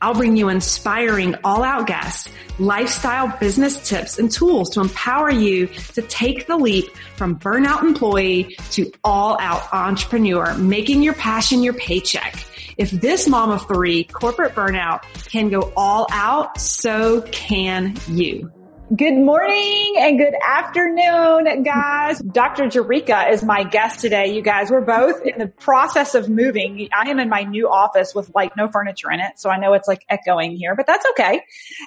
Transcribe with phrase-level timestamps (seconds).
[0.00, 2.28] I'll bring you inspiring all out guests,
[2.58, 8.56] lifestyle business tips and tools to empower you to take the leap from burnout employee
[8.72, 12.44] to all out entrepreneur, making your passion your paycheck.
[12.76, 18.52] If this mom of three corporate burnout can go all out, so can you.
[18.94, 22.20] Good morning and good afternoon, guys.
[22.20, 22.66] Dr.
[22.66, 24.32] Jerrica is my guest today.
[24.32, 26.88] You guys, we're both in the process of moving.
[26.94, 29.40] I am in my new office with like no furniture in it.
[29.40, 31.42] So I know it's like echoing here, but that's okay.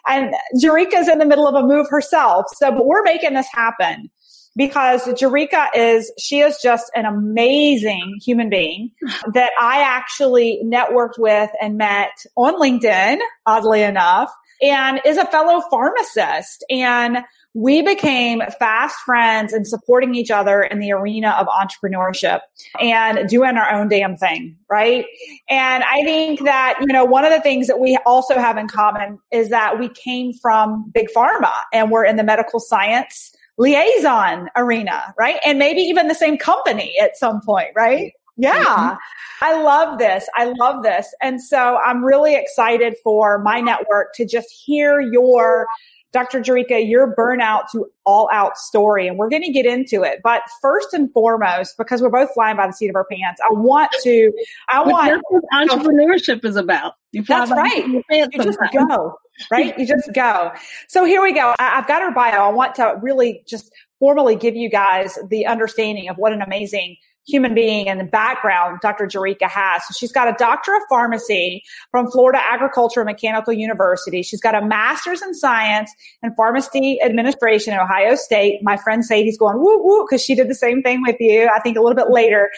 [0.05, 2.47] And Jerrica's in the middle of a move herself.
[2.55, 4.09] So, but we're making this happen
[4.58, 8.92] because Jerrica is, she is just an amazing human being
[9.33, 15.62] that I actually networked with and met on LinkedIn, oddly enough and is a fellow
[15.70, 16.64] pharmacist.
[16.70, 17.20] And
[17.54, 22.42] we became fast friends and supporting each other in the arena of entrepreneurship
[22.80, 25.06] and doing our own damn thing, right?
[25.50, 28.68] And I think that, you know, one of the things that we also have in
[28.68, 34.48] common is that we came from big pharma and we're in the medical science liaison
[34.56, 35.38] arena, right?
[35.46, 38.14] And maybe even the same company at some point, right?
[38.40, 38.64] Yeah.
[38.64, 38.95] Mm-hmm.
[39.42, 40.28] I love this.
[40.36, 41.14] I love this.
[41.22, 45.68] And so I'm really excited for my network to just hear your
[46.12, 46.40] Dr.
[46.40, 49.08] Jerrica, your burnout to all out story.
[49.08, 50.22] And we're going to get into it.
[50.23, 53.54] But first and foremost, because we're both flying by the seat of our pants, I
[53.54, 54.32] want to,
[54.70, 55.21] I want.
[55.30, 56.94] what entrepreneurship is about.
[57.11, 57.86] You that's right.
[57.88, 58.04] You
[58.42, 59.17] just go,
[59.52, 59.77] right?
[59.77, 60.52] You just go.
[60.88, 61.54] So here we go.
[61.60, 62.44] I, I've got her bio.
[62.44, 66.95] I want to really just formally give you guys the understanding of what an amazing
[67.30, 69.06] human being and the background Dr.
[69.06, 69.82] Jerrica has.
[69.98, 74.22] She's got a doctor of pharmacy from Florida Agricultural Mechanical University.
[74.22, 75.92] She's got a master's in science
[76.22, 78.62] and pharmacy administration at Ohio State.
[78.64, 81.50] My friend Sadie's going woo woo because she did the same thing with you.
[81.54, 82.50] I think a little bit later.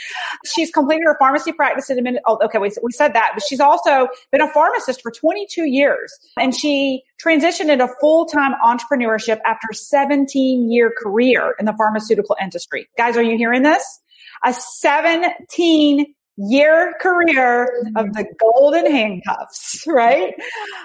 [0.45, 2.21] She's completed her pharmacy practice in a minute.
[2.25, 6.11] Oh, okay, we, we said that, but she's also been a pharmacist for 22 years
[6.37, 12.87] and she transitioned into full-time entrepreneurship after a 17 year career in the pharmaceutical industry.
[12.97, 14.00] Guys, are you hearing this?
[14.45, 20.33] A 17 year career of the golden handcuffs, right?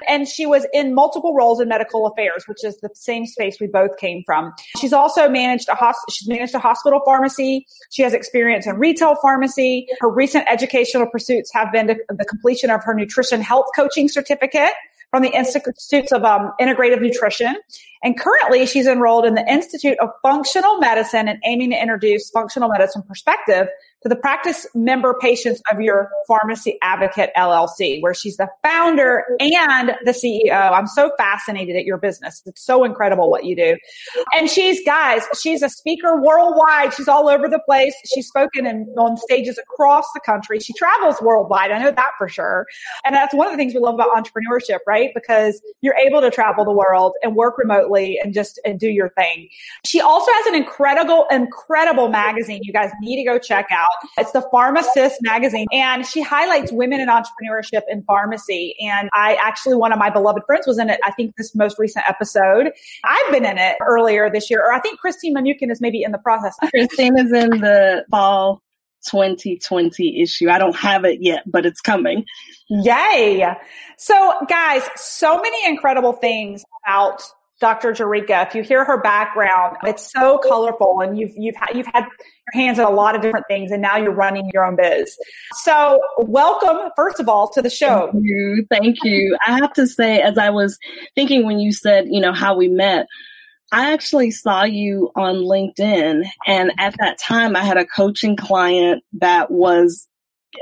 [0.08, 3.66] And she was in multiple roles in medical affairs, which is the same space we
[3.66, 4.52] both came from.
[4.78, 7.66] She's also managed a hosp- she's managed a hospital pharmacy.
[7.90, 9.86] She has experience in retail pharmacy.
[10.00, 14.72] Her recent educational pursuits have been the completion of her nutrition health coaching certificate
[15.10, 17.56] from the Institutes of um, Integrative Nutrition.
[18.02, 22.68] And currently she's enrolled in the Institute of Functional Medicine and aiming to introduce functional
[22.68, 23.68] medicine perspective
[24.08, 30.12] the practice member patients of your pharmacy advocate LLC, where she's the founder and the
[30.12, 30.72] CEO.
[30.72, 32.42] I'm so fascinated at your business.
[32.46, 33.76] It's so incredible what you do.
[34.36, 36.94] And she's, guys, she's a speaker worldwide.
[36.94, 37.94] She's all over the place.
[38.14, 40.60] She's spoken in, on stages across the country.
[40.60, 41.70] She travels worldwide.
[41.70, 42.66] I know that for sure.
[43.04, 45.10] And that's one of the things we love about entrepreneurship, right?
[45.14, 49.10] Because you're able to travel the world and work remotely and just and do your
[49.10, 49.48] thing.
[49.84, 53.88] She also has an incredible, incredible magazine you guys need to go check out.
[54.18, 58.74] It's the PharmaSis magazine and she highlights women in entrepreneurship in pharmacy.
[58.80, 61.00] And I actually, one of my beloved friends was in it.
[61.04, 62.72] I think this most recent episode.
[63.04, 66.12] I've been in it earlier this year, or I think Christine Manukin is maybe in
[66.12, 66.56] the process.
[66.70, 68.62] Christine is in the fall
[69.08, 70.48] 2020 issue.
[70.50, 72.24] I don't have it yet, but it's coming.
[72.68, 73.54] Yay.
[73.98, 77.22] So guys, so many incredible things about
[77.60, 77.92] Dr.
[77.92, 78.46] Jerrica.
[78.46, 82.62] If you hear her background, it's so colorful and you've, you've had, you've had your
[82.62, 85.16] hands on a lot of different things and now you're running your own biz.
[85.54, 88.10] So welcome, first of all, to the show.
[88.12, 88.66] Thank you.
[88.70, 89.36] Thank you.
[89.46, 90.78] I have to say, as I was
[91.14, 93.06] thinking when you said, you know, how we met,
[93.72, 99.02] I actually saw you on LinkedIn and at that time I had a coaching client
[99.14, 100.06] that was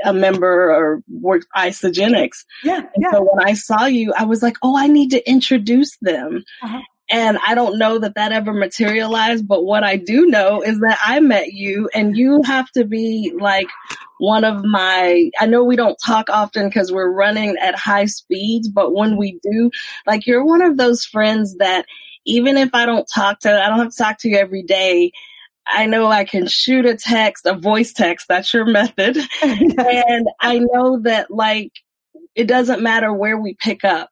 [0.03, 2.43] a member or worked Isagenix.
[2.63, 3.11] Yeah, yeah.
[3.11, 6.43] So when I saw you, I was like, oh, I need to introduce them.
[6.61, 6.81] Uh-huh.
[7.09, 10.97] And I don't know that that ever materialized, but what I do know is that
[11.05, 13.67] I met you and you have to be like
[14.17, 18.69] one of my, I know we don't talk often because we're running at high speeds,
[18.69, 19.69] but when we do,
[20.07, 21.85] like you're one of those friends that
[22.25, 25.11] even if I don't talk to, I don't have to talk to you every day.
[25.67, 28.27] I know I can shoot a text, a voice text.
[28.27, 29.17] That's your method.
[29.43, 31.71] and I know that like,
[32.35, 34.09] it doesn't matter where we pick up.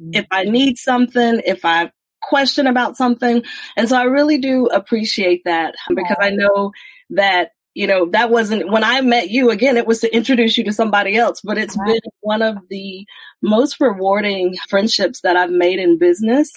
[0.00, 0.10] Mm-hmm.
[0.14, 3.42] If I need something, if I question about something.
[3.76, 6.72] And so I really do appreciate that because I know
[7.10, 10.64] that you know, that wasn't when I met you again, it was to introduce you
[10.64, 11.86] to somebody else, but it's right.
[11.86, 13.06] been one of the
[13.42, 16.52] most rewarding friendships that I've made in business.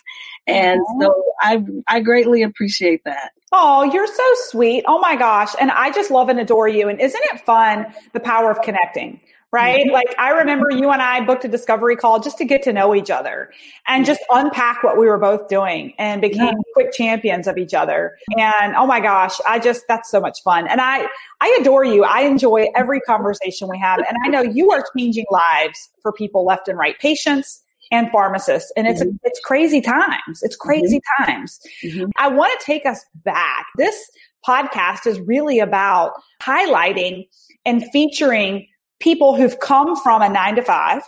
[0.47, 1.01] And mm-hmm.
[1.01, 3.31] so I, I greatly appreciate that.
[3.51, 4.83] Oh, you're so sweet.
[4.87, 5.53] Oh my gosh.
[5.59, 6.89] And I just love and adore you.
[6.89, 7.93] And isn't it fun?
[8.13, 9.21] The power of connecting
[9.53, 9.85] right?
[9.85, 9.93] Mm-hmm.
[9.93, 12.95] Like I remember you and I booked a discovery call just to get to know
[12.95, 13.51] each other
[13.87, 18.17] and just unpack what we were both doing and became quick champions of each other.
[18.35, 20.67] And oh my gosh, I just, that's so much fun.
[20.67, 21.07] And I,
[21.39, 22.03] I adore you.
[22.03, 23.99] I enjoy every conversation we have.
[23.99, 27.61] And I know you are changing lives for people left and right, patients
[27.91, 28.73] and pharmacists.
[28.75, 29.17] And it's, mm-hmm.
[29.23, 30.41] it's crazy times.
[30.41, 31.31] It's crazy mm-hmm.
[31.31, 31.59] times.
[31.83, 32.09] Mm-hmm.
[32.17, 33.67] I want to take us back.
[33.77, 34.09] This
[34.47, 37.27] podcast is really about highlighting
[37.65, 38.67] and featuring
[38.99, 41.01] people who've come from a nine to five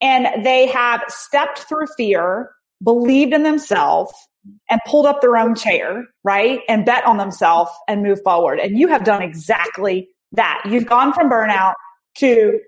[0.00, 2.50] and they have stepped through fear,
[2.82, 4.12] believed in themselves
[4.70, 6.60] and pulled up their own chair, right?
[6.68, 8.58] And bet on themselves and move forward.
[8.60, 10.62] And you have done exactly that.
[10.68, 11.74] You've gone from burnout
[12.18, 12.60] to,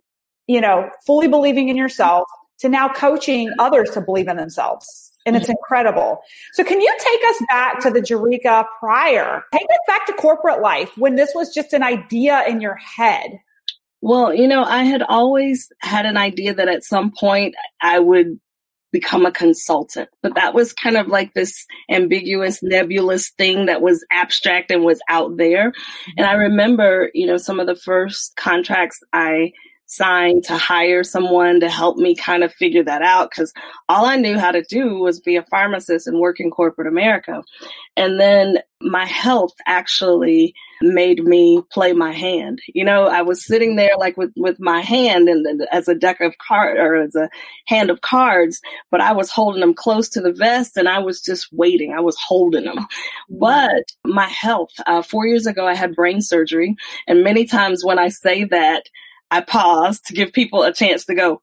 [0.47, 2.25] you know, fully believing in yourself
[2.61, 5.13] to now coaching others to believe in themselves.
[5.27, 6.21] And it's incredible.
[6.55, 9.43] So can you take us back to the Jerrica prior?
[9.53, 13.39] Take us back to corporate life when this was just an idea in your head.
[14.01, 18.39] Well, you know, I had always had an idea that at some point I would
[18.93, 24.05] become a consultant, but that was kind of like this ambiguous, nebulous thing that was
[24.11, 25.73] abstract and was out there.
[26.17, 26.41] And I mm-hmm.
[26.41, 29.53] remember, you know, some of the first contracts I
[29.87, 33.53] signed to hire someone to help me kind of figure that out because
[33.89, 37.43] all I knew how to do was be a pharmacist and work in corporate America.
[37.97, 42.61] And then my health actually made me play my hand.
[42.73, 46.21] You know, I was sitting there like with, with my hand and as a deck
[46.21, 47.29] of cards or as a
[47.67, 48.61] hand of cards,
[48.91, 51.93] but I was holding them close to the vest and I was just waiting.
[51.93, 52.79] I was holding them.
[52.79, 53.39] Mm-hmm.
[53.39, 56.77] But my health, uh, four years ago, I had brain surgery.
[57.09, 58.85] And many times when I say that,
[59.31, 61.43] I pause to give people a chance to go.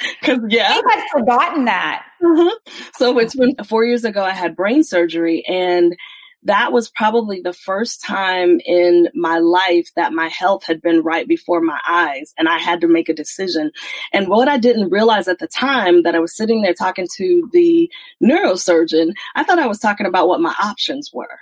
[0.24, 2.04] Cause yeah, I had forgotten that.
[2.22, 2.72] Mm-hmm.
[2.94, 4.24] So it's been four years ago.
[4.24, 5.94] I had brain surgery, and
[6.44, 11.26] that was probably the first time in my life that my health had been right
[11.26, 13.70] before my eyes, and I had to make a decision.
[14.12, 17.48] And what I didn't realize at the time that I was sitting there talking to
[17.52, 17.90] the
[18.22, 21.38] neurosurgeon, I thought I was talking about what my options were,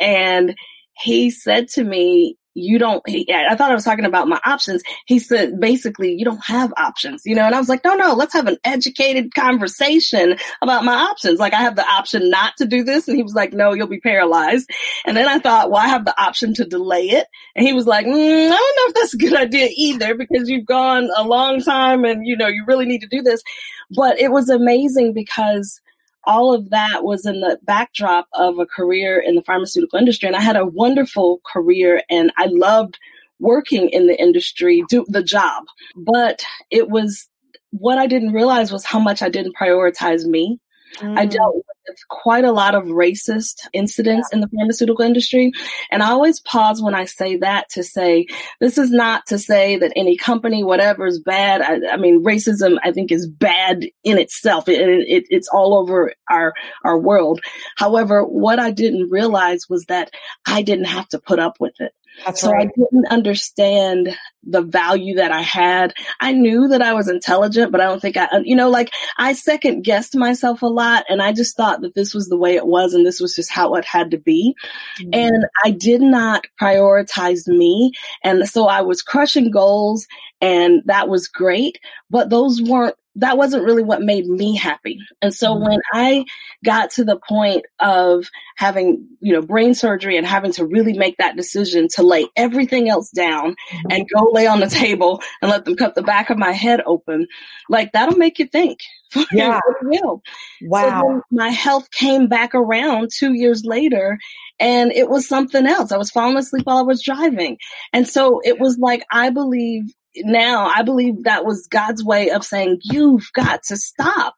[0.00, 0.56] and
[0.94, 4.82] he said to me, you don't, he, I thought I was talking about my options.
[5.06, 8.14] He said, basically, you don't have options, you know, and I was like, no, no,
[8.14, 11.38] let's have an educated conversation about my options.
[11.38, 13.08] Like I have the option not to do this.
[13.08, 14.70] And he was like, no, you'll be paralyzed.
[15.06, 17.26] And then I thought, well, I have the option to delay it.
[17.56, 20.48] And he was like, mm, I don't know if that's a good idea either because
[20.48, 23.42] you've gone a long time and, you know, you really need to do this.
[23.90, 25.80] But it was amazing because
[26.24, 30.26] all of that was in the backdrop of a career in the pharmaceutical industry.
[30.26, 32.98] And I had a wonderful career and I loved
[33.40, 35.64] working in the industry, do the job.
[35.96, 37.28] But it was
[37.70, 40.60] what I didn't realize was how much I didn't prioritize me.
[40.98, 41.18] Mm.
[41.18, 41.64] I dealt with
[42.08, 44.36] quite a lot of racist incidents yeah.
[44.36, 45.52] in the pharmaceutical industry.
[45.90, 48.26] And I always pause when I say that to say,
[48.60, 51.60] this is not to say that any company, whatever is bad.
[51.60, 54.68] I, I mean, racism, I think is bad in itself.
[54.68, 57.40] It, it, it's all over our, our world.
[57.76, 60.10] However, what I didn't realize was that
[60.46, 61.92] I didn't have to put up with it.
[62.24, 62.68] That's so right.
[62.68, 65.94] I didn't understand the value that I had.
[66.20, 69.32] I knew that I was intelligent, but I don't think I, you know, like I
[69.32, 72.66] second guessed myself a lot and I just thought that this was the way it
[72.66, 74.54] was and this was just how it had to be.
[74.98, 75.10] Mm-hmm.
[75.12, 77.92] And I did not prioritize me.
[78.24, 80.06] And so I was crushing goals
[80.40, 81.78] and that was great,
[82.10, 84.98] but those weren't that wasn't really what made me happy.
[85.20, 85.68] And so mm-hmm.
[85.68, 86.24] when I
[86.64, 88.26] got to the point of
[88.56, 92.88] having, you know, brain surgery and having to really make that decision to lay everything
[92.88, 93.90] else down mm-hmm.
[93.90, 96.80] and go lay on the table and let them cut the back of my head
[96.86, 97.26] open,
[97.68, 98.78] like that'll make you think.
[99.30, 99.60] Yeah.
[99.82, 100.22] will.
[100.62, 101.02] Wow.
[101.02, 104.18] So my health came back around two years later
[104.58, 105.92] and it was something else.
[105.92, 107.58] I was falling asleep while I was driving.
[107.92, 112.44] And so it was like, I believe now I believe that was God's way of
[112.44, 114.36] saying, you've got to stop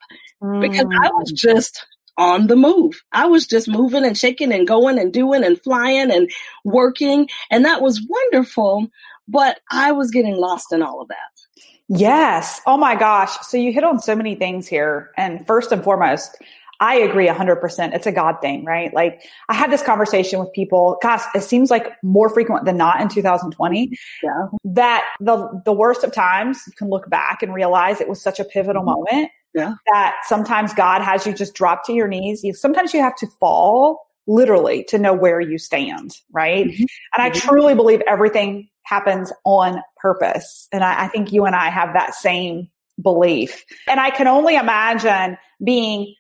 [0.61, 1.37] because I was mm.
[1.37, 3.03] just on the move.
[3.13, 6.31] I was just moving and shaking and going and doing and flying and
[6.65, 7.29] working.
[7.51, 8.89] And that was wonderful.
[9.27, 11.63] But I was getting lost in all of that.
[11.89, 12.61] Yes.
[12.67, 13.37] Oh my gosh.
[13.43, 15.11] So you hit on so many things here.
[15.17, 16.37] And first and foremost,
[16.81, 17.95] I agree 100%.
[17.95, 18.93] It's a God thing, right?
[18.93, 23.01] Like I had this conversation with people, gosh, it seems like more frequent than not
[23.01, 24.31] in 2020 yeah.
[24.65, 28.41] that the, the worst of times you can look back and realize it was such
[28.41, 29.15] a pivotal mm-hmm.
[29.15, 29.75] moment yeah.
[29.93, 32.43] that sometimes God has you just drop to your knees.
[32.43, 36.67] You, sometimes you have to fall literally to know where you stand, right?
[36.67, 36.85] Mm-hmm.
[37.15, 37.49] And I mm-hmm.
[37.49, 40.69] truly believe everything happens on purpose.
[40.73, 42.69] And I, I think you and I have that same
[43.01, 43.65] belief.
[43.89, 46.15] And I can only imagine being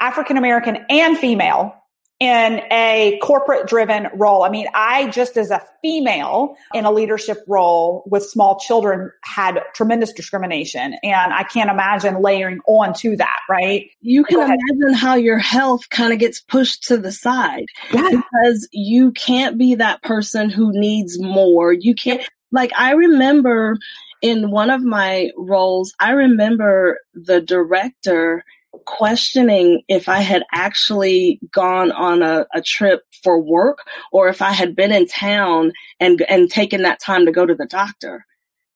[0.00, 1.74] African American and female
[2.20, 4.42] in a corporate driven role.
[4.42, 9.58] I mean, I just as a female in a leadership role with small children had
[9.74, 10.96] tremendous discrimination.
[11.02, 13.88] And I can't imagine layering on to that, right?
[14.02, 18.10] You can imagine how your health kind of gets pushed to the side yeah.
[18.10, 21.72] because you can't be that person who needs more.
[21.72, 23.78] You can't, like, I remember
[24.20, 28.44] in one of my roles, I remember the director
[28.86, 33.78] questioning if I had actually gone on a, a, trip for work
[34.12, 37.54] or if I had been in town and and taken that time to go to
[37.54, 38.24] the doctor.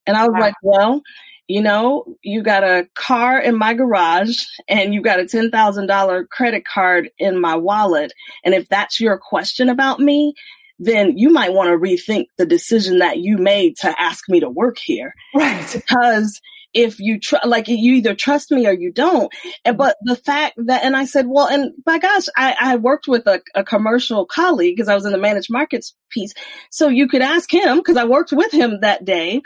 [0.06, 0.40] And I was wow.
[0.40, 1.02] like, well,
[1.46, 6.64] you know, you got a car in my garage and you got a $10,000 credit
[6.64, 8.12] card in my wallet.
[8.44, 10.34] And if that's your question about me,
[10.78, 14.48] then you might want to rethink the decision that you made to ask me to
[14.48, 15.14] work here.
[15.34, 15.70] Right.
[15.72, 16.40] Because
[16.74, 19.32] if you tr- like you either trust me or you don't.
[19.64, 23.08] And, but the fact that, and I said, well, and by gosh, I, I worked
[23.08, 26.34] with a, a commercial colleague because I was in the managed markets piece.
[26.70, 29.40] So you could ask him because I worked with him that day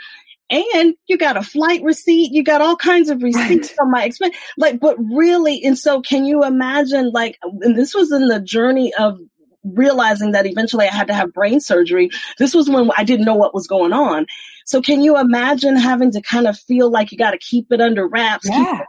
[0.49, 3.75] and you got a flight receipt, you got all kinds of receipts right.
[3.75, 4.35] from my expense.
[4.57, 8.93] Like, but really, and so can you imagine like, and this was in the journey
[8.95, 9.19] of
[9.63, 12.09] realizing that eventually I had to have brain surgery.
[12.37, 14.25] This was when I didn't know what was going on.
[14.65, 17.81] So can you imagine having to kind of feel like you got to keep it
[17.81, 18.83] under wraps, yeah.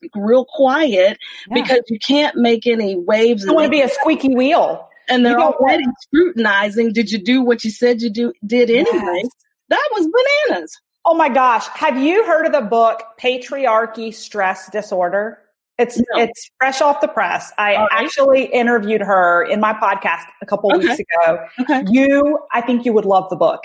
[0.00, 1.54] keep real quiet yeah.
[1.54, 3.44] because you can't make any waves.
[3.44, 4.88] You want to be a squeaky wheel.
[5.08, 6.92] And they're already want- scrutinizing.
[6.92, 9.20] Did you do what you said you do did anyway?
[9.22, 9.30] Yes.
[9.68, 10.08] That was
[10.48, 10.80] bananas.
[11.04, 11.66] Oh my gosh.
[11.68, 15.38] Have you heard of the book Patriarchy Stress Disorder?
[15.78, 16.04] It's no.
[16.14, 17.52] it's fresh off the press.
[17.56, 17.88] I right.
[17.92, 20.88] actually interviewed her in my podcast a couple okay.
[20.88, 21.46] weeks ago.
[21.60, 21.84] Okay.
[21.88, 23.62] You, I think you would love the book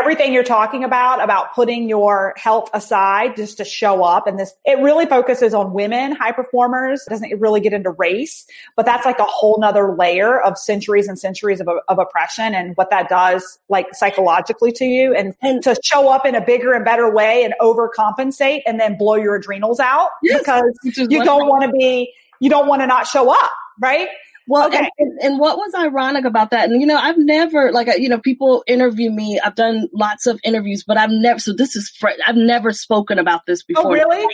[0.00, 4.26] everything you're talking about, about putting your health aside just to show up.
[4.26, 7.04] And this, it really focuses on women, high performers.
[7.06, 11.08] It doesn't really get into race, but that's like a whole nother layer of centuries
[11.08, 15.62] and centuries of, of oppression and what that does like psychologically to you and, and
[15.62, 19.36] to show up in a bigger and better way and overcompensate and then blow your
[19.36, 23.30] adrenals out yes, because you don't want to be, you don't want to not show
[23.30, 24.08] up, right?
[24.48, 24.88] Well, okay.
[24.98, 26.68] and, and, what was ironic about that?
[26.68, 29.40] And you know, I've never like you know people interview me.
[29.40, 31.40] I've done lots of interviews, but I've never.
[31.40, 33.86] So this is fr- I've never spoken about this oh, before.
[33.86, 34.24] Oh, really?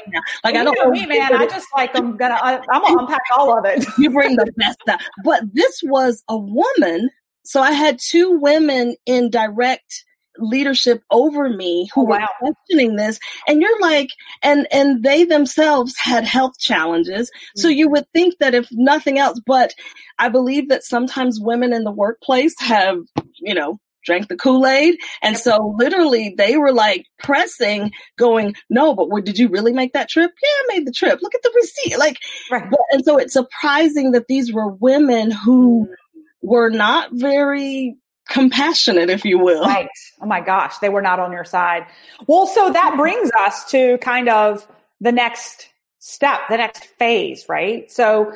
[0.44, 1.34] Like well, I don't me, man.
[1.34, 3.84] I just like I'm gonna I, am gonna unpack all of it.
[3.98, 5.02] you bring the best stuff.
[5.24, 7.08] But this was a woman.
[7.44, 10.04] So I had two women in direct
[10.38, 12.26] leadership over me who oh, wow.
[12.40, 14.08] were questioning this and you're like
[14.42, 17.60] and and they themselves had health challenges mm-hmm.
[17.60, 19.74] so you would think that if nothing else but
[20.18, 22.98] i believe that sometimes women in the workplace have
[23.40, 24.98] you know drank the Kool-Aid.
[25.22, 29.92] And so literally they were like pressing, going, no, but what, did you really make
[29.92, 30.30] that trip?
[30.42, 31.20] Yeah, I made the trip.
[31.22, 31.98] Look at the receipt.
[31.98, 32.18] Like,
[32.50, 32.68] right.
[32.68, 35.94] but, and so it's surprising that these were women who mm.
[36.42, 37.96] were not very
[38.32, 39.64] compassionate, if you will.
[39.64, 39.88] Right.
[40.20, 41.86] Oh my gosh, they were not on your side.
[42.26, 44.66] Well, so that brings us to kind of
[45.00, 47.90] the next step, the next phase, right?
[47.90, 48.32] So,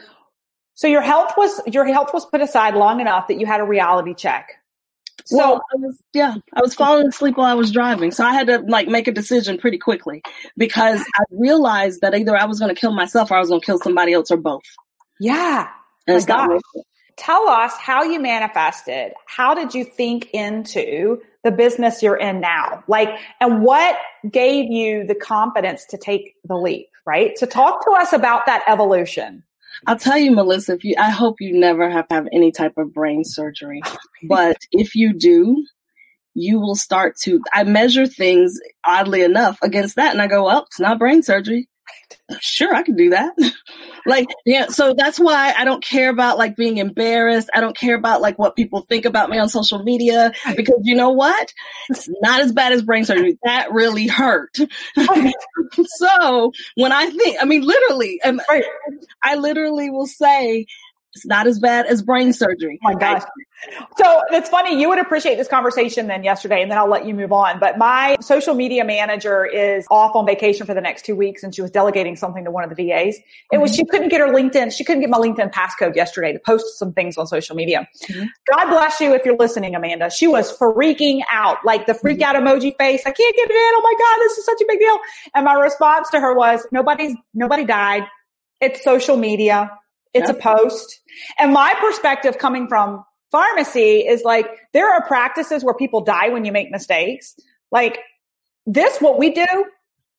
[0.74, 3.64] so your health was, your health was put aside long enough that you had a
[3.64, 4.50] reality check.
[5.24, 8.12] So well, I was, yeah, I was falling asleep while I was driving.
[8.12, 10.22] So I had to like make a decision pretty quickly
[10.56, 13.60] because I realized that either I was going to kill myself or I was going
[13.60, 14.62] to kill somebody else or both.
[15.18, 15.68] Yeah.
[16.06, 16.50] And it's not
[17.16, 19.12] tell us how you manifested.
[19.26, 22.84] How did you think into the business you're in now?
[22.88, 23.08] Like,
[23.40, 23.96] and what
[24.30, 27.38] gave you the confidence to take the leap, right?
[27.38, 29.42] So talk to us about that evolution.
[29.86, 32.78] I'll tell you, Melissa, if you, I hope you never have to have any type
[32.78, 33.82] of brain surgery,
[34.28, 35.66] but if you do,
[36.34, 40.64] you will start to, I measure things oddly enough against that and I go, well,
[40.66, 41.68] it's not brain surgery
[42.40, 43.34] sure i can do that.
[44.08, 47.50] Like yeah so that's why i don't care about like being embarrassed.
[47.52, 50.94] I don't care about like what people think about me on social media because you
[50.94, 51.52] know what?
[51.90, 53.36] It's not as bad as brain surgery.
[53.44, 54.56] That really hurt.
[55.86, 58.64] So when i think i mean literally um, and
[59.22, 60.66] i literally will say
[61.16, 62.78] It's not as bad as brain surgery.
[62.84, 63.22] Oh my gosh.
[63.96, 64.78] So it's funny.
[64.78, 67.58] You would appreciate this conversation then yesterday, and then I'll let you move on.
[67.58, 71.54] But my social media manager is off on vacation for the next two weeks, and
[71.54, 73.16] she was delegating something to one of the VAs.
[73.50, 73.76] It was, mm-hmm.
[73.76, 74.76] she couldn't get her LinkedIn.
[74.76, 77.88] She couldn't get my LinkedIn passcode yesterday to post some things on social media.
[78.10, 78.26] Mm-hmm.
[78.52, 80.10] God bless you if you're listening, Amanda.
[80.10, 83.00] She was freaking out, like the freak out emoji face.
[83.06, 83.72] I can't get it in.
[83.74, 84.98] Oh my God, this is such a big deal.
[85.34, 88.02] And my response to her was, nobody's, nobody died.
[88.60, 89.70] It's social media.
[90.16, 90.38] It's yep.
[90.38, 91.00] a post.
[91.38, 96.44] And my perspective coming from pharmacy is like, there are practices where people die when
[96.44, 97.34] you make mistakes.
[97.70, 97.98] Like
[98.66, 99.46] this, what we do,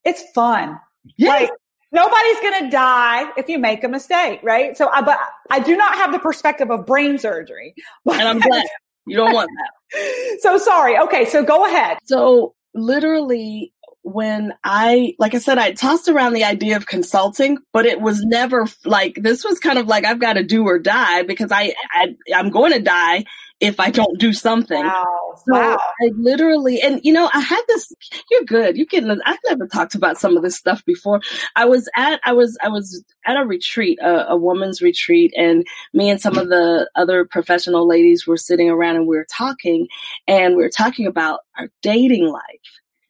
[0.03, 0.79] it's fun.
[1.17, 1.41] Yes.
[1.41, 1.51] Like
[1.91, 4.77] nobody's going to die if you make a mistake, right?
[4.77, 5.17] So, I, but
[5.49, 7.73] I do not have the perspective of brain surgery.
[8.05, 8.65] and I'm glad
[9.05, 10.39] you don't want that.
[10.41, 10.97] so sorry.
[10.99, 11.25] Okay.
[11.25, 11.97] So go ahead.
[12.05, 13.73] So literally
[14.07, 18.23] when I, like I said, I tossed around the idea of consulting, but it was
[18.23, 21.73] never like, this was kind of like, I've got to do or die because I,
[21.91, 23.25] I I'm going to die
[23.59, 24.81] if I don't do something.
[24.81, 25.33] Wow.
[25.45, 25.77] So wow.
[26.01, 27.91] I literally, and you know, I had this,
[28.31, 28.77] you're good.
[28.77, 31.19] You can, I've never talked about some of this stuff before.
[31.57, 35.67] I was at, I was, I was at a retreat, a, a woman's retreat, and
[35.93, 39.87] me and some of the other professional ladies were sitting around and we were talking
[40.27, 42.41] and we were talking about our dating life.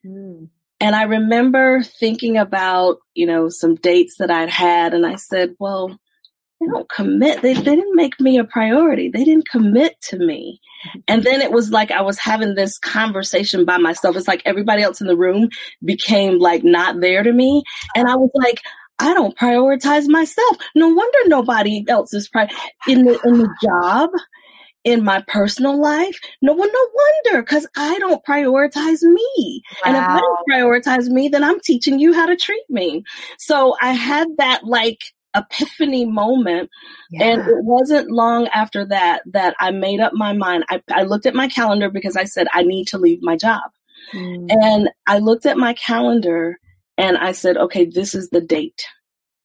[0.03, 0.49] Mm.
[0.79, 5.55] And I remember thinking about, you know, some dates that I'd had, and I said,
[5.59, 5.97] well,
[6.59, 7.41] they don't commit.
[7.41, 9.09] They, they didn't make me a priority.
[9.09, 10.59] They didn't commit to me.
[11.07, 14.15] And then it was like I was having this conversation by myself.
[14.15, 15.49] It's like everybody else in the room
[15.83, 17.63] became like not there to me.
[17.95, 18.61] And I was like,
[18.99, 20.57] I don't prioritize myself.
[20.75, 22.49] No wonder nobody else is pri-
[22.87, 24.09] in the in the job
[24.87, 29.61] in my personal life, no one, no wonder, because I don't prioritize me.
[29.83, 29.89] Wow.
[29.89, 33.03] And if I don't prioritize me, then I'm teaching you how to treat me.
[33.37, 35.01] So I had that like
[35.35, 36.69] epiphany moment.
[37.11, 37.25] Yeah.
[37.25, 40.63] And it wasn't long after that that I made up my mind.
[40.69, 43.69] I, I looked at my calendar because I said, I need to leave my job.
[44.13, 44.47] Mm.
[44.49, 46.61] And I looked at my calendar
[46.97, 48.87] and I said, okay, this is the date.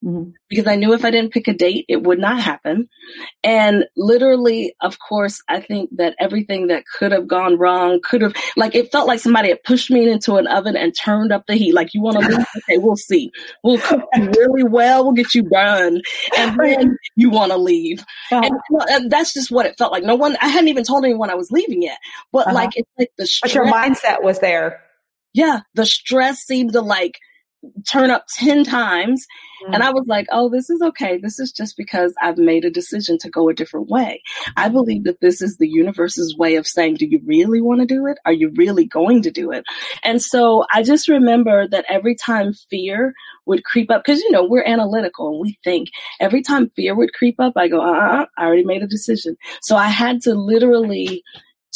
[0.04, 0.30] Mm-hmm.
[0.48, 2.88] Because I knew if I didn't pick a date, it would not happen.
[3.44, 8.34] And literally, of course, I think that everything that could have gone wrong could have,
[8.56, 11.54] like, it felt like somebody had pushed me into an oven and turned up the
[11.54, 11.72] heat.
[11.72, 12.46] Like, you want to leave?
[12.68, 13.32] Okay, we'll see.
[13.64, 15.04] We'll cook you really well.
[15.04, 16.00] We'll get you done.
[16.36, 18.00] And then you want to leave.
[18.30, 18.42] Uh-huh.
[18.44, 20.04] And, and, that's just what it felt like.
[20.04, 21.98] No one, I hadn't even told anyone I was leaving yet.
[22.30, 22.54] But uh-huh.
[22.54, 23.52] like, it's like the stress.
[23.52, 24.82] But your mindset was there.
[25.32, 25.60] Yeah.
[25.74, 27.18] The stress seemed to like,
[27.88, 29.26] turn up 10 times.
[29.62, 29.74] Mm-hmm.
[29.74, 31.18] And I was like, oh, this is okay.
[31.18, 34.22] This is just because I've made a decision to go a different way.
[34.56, 37.86] I believe that this is the universe's way of saying, do you really want to
[37.86, 38.18] do it?
[38.24, 39.64] Are you really going to do it?
[40.02, 43.14] And so I just remember that every time fear
[43.46, 45.88] would creep up, because, you know, we're analytical and we think
[46.20, 49.36] every time fear would creep up, I go, uh, uh I already made a decision.
[49.62, 51.22] So I had to literally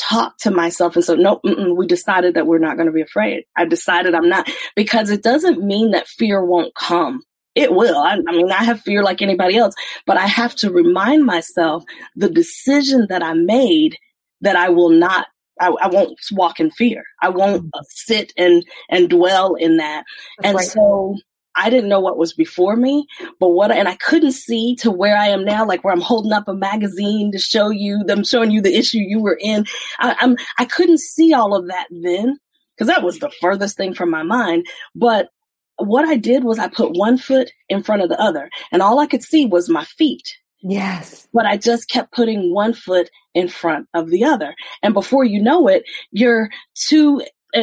[0.08, 1.40] talk to myself and say, no,
[1.76, 3.44] we decided that we're not going to be afraid.
[3.56, 7.22] I decided I'm not because it doesn't mean that fear won't come.
[7.54, 7.96] It will.
[7.96, 11.84] I, I, mean, I have fear like anybody else, but I have to remind myself
[12.14, 13.96] the decision that I made
[14.42, 15.26] that I will not
[15.58, 17.02] I, I, won't walk in fear.
[17.22, 17.80] I won't mm-hmm.
[17.88, 20.04] sit and and dwell in that.
[20.38, 20.66] That's and right.
[20.66, 21.16] so
[21.56, 23.06] I didn't know what was before me,
[23.40, 26.32] but what, and I couldn't see to where I am now, like where I'm holding
[26.32, 29.64] up a magazine to show you, them showing you the issue you were in.
[29.98, 32.38] I, I'm, I couldn't see all of that then
[32.74, 34.66] because that was the furthest thing from my mind.
[34.94, 35.30] But
[35.78, 38.98] what I did was I put one foot in front of the other and all
[38.98, 40.36] I could see was my feet.
[40.62, 41.28] Yes.
[41.32, 44.54] But I just kept putting one foot in front of the other.
[44.82, 47.22] And before you know it, you're two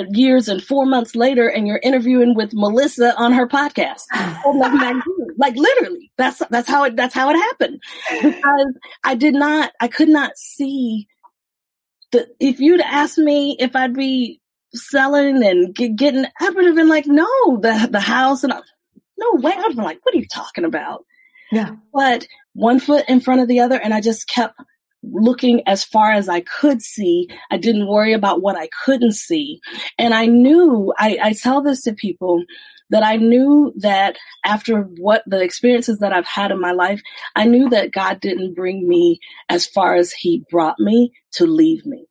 [0.09, 4.03] years and four months later and you're interviewing with Melissa on her podcast.
[5.37, 9.87] like literally, that's, that's how it, that's how it happened because I did not, I
[9.87, 11.07] could not see
[12.11, 14.39] the, if you'd asked me if I'd be
[14.73, 17.27] selling and get, getting, I would have been like, no,
[17.61, 18.59] the, the house and I,
[19.17, 19.51] no way.
[19.51, 21.05] I would have been like, what are you talking about?
[21.51, 21.75] Yeah.
[21.93, 24.59] But one foot in front of the other and I just kept
[25.03, 27.27] looking as far as I could see.
[27.51, 29.59] I didn't worry about what I couldn't see.
[29.97, 32.43] And I knew, I, I tell this to people,
[32.89, 37.01] that I knew that after what the experiences that I've had in my life,
[37.35, 41.85] I knew that God didn't bring me as far as He brought me to leave
[41.85, 42.05] me.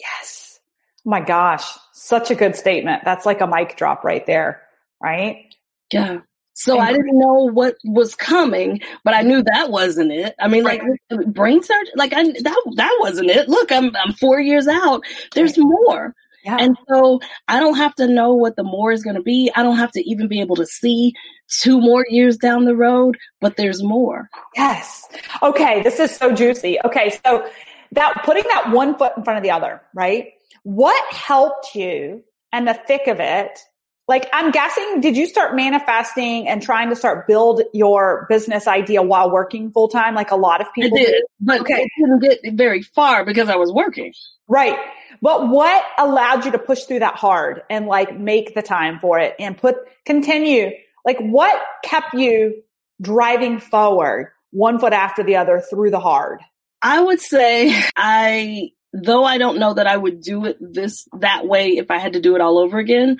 [0.00, 0.60] Yes.
[1.06, 1.64] Oh my gosh.
[1.92, 3.02] Such a good statement.
[3.04, 4.62] That's like a mic drop right there.
[5.00, 5.54] Right?
[5.92, 6.20] Yeah.
[6.54, 10.34] So I didn't know what was coming, but I knew that wasn't it.
[10.38, 10.82] I mean, like
[11.26, 13.48] brain surgery, like I, that, that wasn't it.
[13.48, 15.02] Look, I'm, I'm four years out.
[15.34, 16.14] There's more.
[16.44, 16.58] Yeah.
[16.60, 19.50] And so I don't have to know what the more is going to be.
[19.56, 21.14] I don't have to even be able to see
[21.48, 24.28] two more years down the road, but there's more.
[24.54, 25.06] Yes.
[25.42, 25.82] Okay.
[25.82, 26.78] This is so juicy.
[26.84, 27.18] Okay.
[27.24, 27.48] So
[27.92, 30.32] that putting that one foot in front of the other, right?
[30.62, 33.58] What helped you and the thick of it
[34.06, 39.02] like I'm guessing, did you start manifesting and trying to start build your business idea
[39.02, 41.82] while working full time, like a lot of people did, But okay.
[41.82, 44.12] it didn't get very far because I was working.
[44.46, 44.78] Right.
[45.22, 49.18] But what allowed you to push through that hard and like make the time for
[49.18, 50.70] it and put continue?
[51.06, 52.62] Like what kept you
[53.00, 56.40] driving forward one foot after the other through the hard?
[56.82, 61.46] I would say I though I don't know that I would do it this that
[61.46, 63.18] way if I had to do it all over again,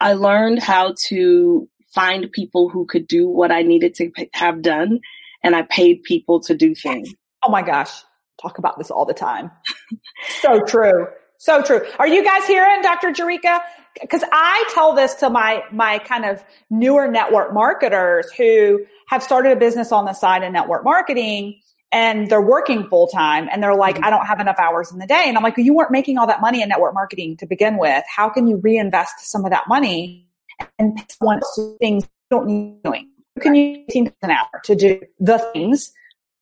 [0.00, 5.00] I learned how to find people who could do what I needed to have done
[5.42, 7.12] and I paid people to do things.
[7.44, 7.90] Oh my gosh.
[8.40, 9.50] Talk about this all the time.
[10.40, 11.08] so true.
[11.38, 11.80] So true.
[11.98, 13.08] Are you guys hearing Dr.
[13.08, 13.60] Jerrica?
[14.10, 19.52] Cause I tell this to my, my kind of newer network marketers who have started
[19.52, 21.60] a business on the side of network marketing
[21.92, 24.04] and they're working full time and they're like, mm-hmm.
[24.04, 25.24] I don't have enough hours in the day.
[25.26, 28.04] And I'm like, you weren't making all that money in network marketing to begin with.
[28.14, 30.28] How can you reinvest some of that money
[30.78, 31.44] and want
[31.80, 33.10] things you don't need doing?
[33.36, 35.92] You can use 18 an hour to do the things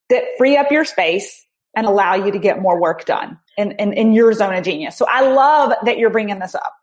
[0.09, 3.93] that free up your space and allow you to get more work done in, in,
[3.93, 4.97] in your zone of genius.
[4.97, 6.75] So I love that you're bringing this up.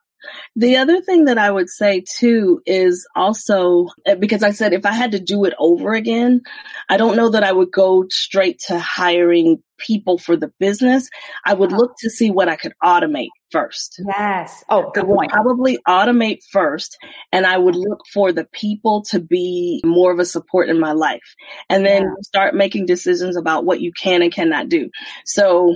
[0.55, 4.85] The other thing that I would say too is also eh, because I said if
[4.85, 6.41] I had to do it over again,
[6.89, 11.09] I don't know that I would go straight to hiring people for the business.
[11.45, 14.01] I would look to see what I could automate first.
[14.05, 14.63] Yes.
[14.69, 15.31] Oh, good point.
[15.31, 16.97] Probably automate first
[17.31, 20.91] and I would look for the people to be more of a support in my
[20.93, 21.35] life
[21.69, 22.09] and then yeah.
[22.21, 24.89] start making decisions about what you can and cannot do.
[25.25, 25.75] So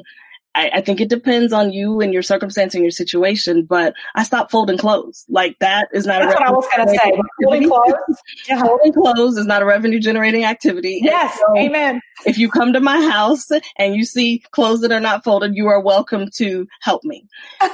[0.56, 4.24] I, I, think it depends on you and your circumstance and your situation, but I
[4.24, 5.26] stopped folding clothes.
[5.28, 7.22] Like that is not That's a what I was to say.
[7.44, 8.22] Folding clothes.
[8.48, 8.62] yeah.
[8.62, 11.02] Folding clothes is not a revenue generating activity.
[11.04, 11.38] Yes.
[11.38, 12.02] So amen.
[12.26, 15.68] If you come to my house and you see clothes that are not folded, you
[15.68, 17.28] are welcome to help me.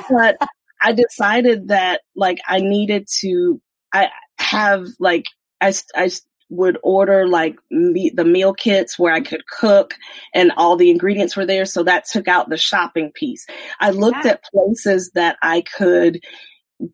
[0.09, 0.37] But
[0.81, 3.61] I decided that like I needed to,
[3.93, 5.27] I have like,
[5.61, 6.09] I, I
[6.51, 9.95] would order like me- the meal kits where I could cook
[10.33, 11.65] and all the ingredients were there.
[11.65, 13.47] So that took out the shopping piece.
[13.79, 14.31] I looked yeah.
[14.31, 16.21] at places that I could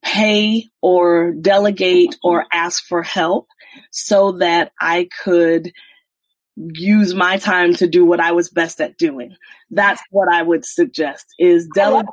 [0.03, 3.47] pay or delegate or ask for help
[3.91, 5.71] so that I could
[6.55, 9.35] use my time to do what I was best at doing.
[9.71, 12.09] That's what I would suggest is delegate.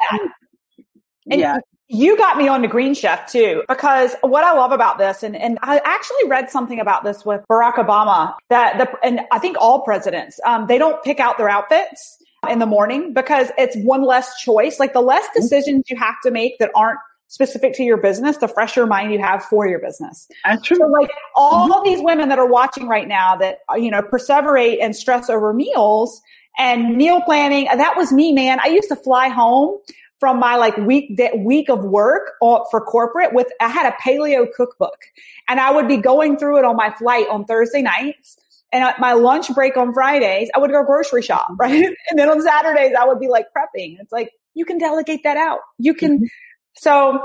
[1.27, 5.23] yeah you got me on the green chef too, because what I love about this,
[5.23, 9.39] and, and I actually read something about this with Barack Obama that the, and I
[9.39, 12.19] think all presidents, um, they don't pick out their outfits
[12.49, 14.81] in the morning because it's one less choice.
[14.81, 15.43] Like the less mm-hmm.
[15.43, 19.19] decisions you have to make that aren't specific to your business, the fresher mind you
[19.19, 20.29] have for your business.
[20.45, 20.77] That's true.
[20.77, 21.85] So like all mm-hmm.
[21.85, 26.21] these women that are watching right now that, you know, perseverate and stress over meals
[26.59, 28.59] and meal planning, that was me, man.
[28.63, 29.79] I used to fly home
[30.25, 34.51] from my like week that week of work for corporate with I had a paleo
[34.57, 34.97] cookbook.
[35.49, 38.39] And I would be going through it on my flight on Thursday nights.
[38.73, 41.95] And at my lunch break on Fridays I would go grocery shop right?
[42.09, 43.97] And then on Saturdays I would be like prepping.
[44.01, 45.59] It's like you can delegate that out.
[45.77, 46.27] You can mm-hmm.
[46.73, 47.21] so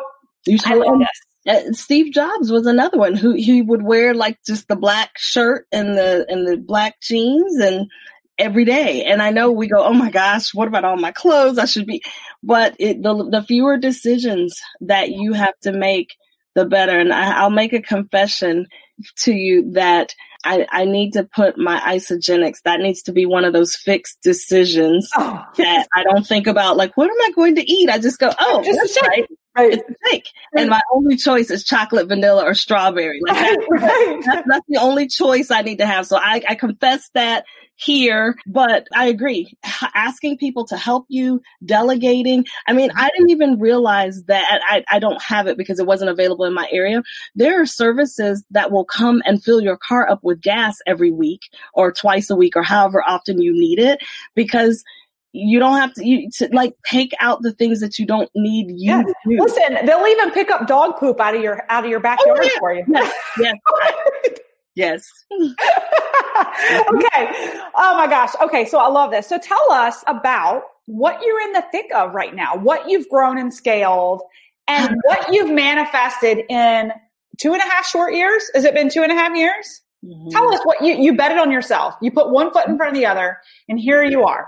[0.46, 4.38] you I love this uh, Steve Jobs was another one who he would wear like
[4.46, 7.90] just the black shirt and the and the black jeans and
[8.40, 9.04] every day.
[9.04, 11.58] And I know we go, oh my gosh, what about all my clothes?
[11.58, 12.02] I should be,
[12.42, 16.16] but it, the, the fewer decisions that you have to make,
[16.56, 17.00] the better.
[17.00, 18.66] And I, will make a confession
[19.20, 22.62] to you that I, I need to put my Isagenix.
[22.64, 25.44] That needs to be one of those fixed decisions oh.
[25.58, 27.90] that I don't think about like, what am I going to eat?
[27.90, 29.30] I just go, oh, just that's right.
[29.58, 29.74] Right.
[29.74, 30.30] It's a shake.
[30.56, 33.20] And my only choice is chocolate, vanilla, or strawberry.
[33.28, 34.22] Like that, right.
[34.26, 36.08] that's, that's, the only choice I need to have.
[36.08, 37.46] So I, I confess that
[37.80, 39.54] here, but I agree.
[39.96, 42.46] Asking people to help you, delegating.
[42.68, 46.12] I mean, I didn't even realize that I, I don't have it because it wasn't
[46.12, 47.02] available in my area.
[47.36, 51.50] There are services that will come and fill your car up with gas every week
[51.74, 54.02] or twice a week or however often you need it
[54.36, 54.84] because
[55.32, 58.72] you don't have to, you, to like take out the things that you don't need
[58.72, 58.92] you
[59.28, 59.40] yeah.
[59.40, 62.40] listen they'll even pick up dog poop out of your out of your oh, backyard
[62.42, 62.60] oh, yeah.
[62.60, 63.56] for you yes, yes.
[64.76, 65.12] Yes.
[66.94, 67.60] okay.
[67.76, 68.32] Oh my gosh.
[68.42, 68.66] Okay.
[68.66, 69.28] So I love this.
[69.28, 73.38] So tell us about what you're in the thick of right now, what you've grown
[73.38, 74.22] and scaled,
[74.68, 76.92] and what you've manifested in
[77.38, 78.44] two and a half short years.
[78.56, 79.82] Has it been two and a half years?
[80.06, 80.30] Mm-hmm.
[80.30, 81.96] Tell us what you, you bet it on yourself.
[82.02, 84.48] You put one foot in front of the other, and here you are.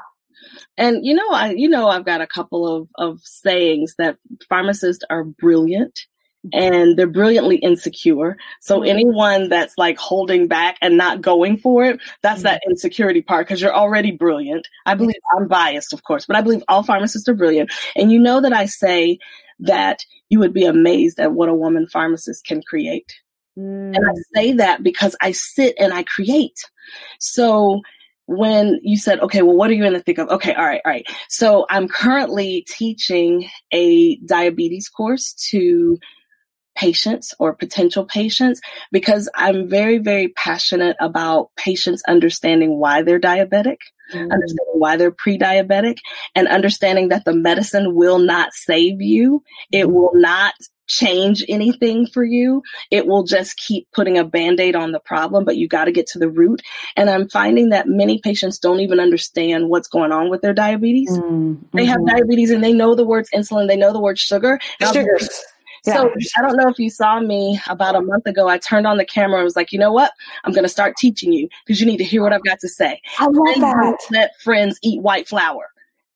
[0.77, 5.03] And you know, I you know I've got a couple of of sayings that pharmacists
[5.09, 6.07] are brilliant
[6.53, 8.37] and they're brilliantly insecure.
[8.61, 8.89] So mm-hmm.
[8.89, 12.45] anyone that's like holding back and not going for it, that's mm-hmm.
[12.45, 14.67] that insecurity part because you're already brilliant.
[14.85, 17.71] I believe I'm biased, of course, but I believe all pharmacists are brilliant.
[17.95, 19.19] And you know that I say
[19.59, 23.13] that you would be amazed at what a woman pharmacist can create.
[23.57, 23.95] Mm.
[23.95, 24.21] And I mm.
[24.33, 26.59] say that because I sit and I create.
[27.19, 27.81] So
[28.25, 30.29] when you said, okay, well, what are you going to think of?
[30.29, 31.05] Okay, all right, all right.
[31.29, 35.99] So I'm currently teaching a diabetes course to
[36.75, 43.77] patients or potential patients because I'm very, very passionate about patients understanding why they're diabetic,
[44.13, 44.31] mm.
[44.31, 45.97] understanding why they're pre-diabetic
[46.35, 49.43] and understanding that the medicine will not save you.
[49.71, 49.91] It mm.
[49.91, 50.53] will not
[50.87, 52.61] change anything for you.
[52.89, 56.05] It will just keep putting a band-aid on the problem, but you got to get
[56.07, 56.61] to the root.
[56.97, 61.11] And I'm finding that many patients don't even understand what's going on with their diabetes.
[61.11, 61.77] Mm-hmm.
[61.77, 62.15] They have mm-hmm.
[62.15, 64.59] diabetes and they know the words insulin, they know the word sugar.
[64.81, 65.29] Sugars.
[65.85, 65.95] Yeah.
[65.95, 68.47] So I don't know if you saw me about a month ago.
[68.47, 70.11] I turned on the camera and was like, you know what?
[70.43, 72.69] I'm going to start teaching you because you need to hear what I've got to
[72.69, 73.01] say.
[73.17, 73.97] I love that.
[74.11, 75.70] Let friends eat white flour.